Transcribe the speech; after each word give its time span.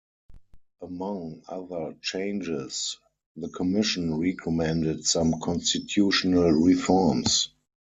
Among 0.81 1.43
other 1.47 1.93
changes, 2.01 2.97
the 3.35 3.49
Commission 3.49 4.17
recommended 4.19 5.05
some 5.05 5.39
constitutional 5.39 6.49
reforms. 6.53 7.49